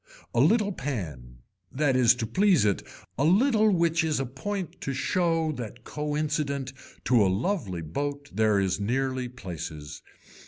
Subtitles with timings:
[0.33, 2.81] A little pan, that is to please it,
[3.19, 6.73] a little which is a point to show that co incident
[7.05, 10.01] to a lively boat there is nearly places.